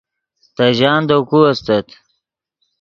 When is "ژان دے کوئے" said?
0.77-1.45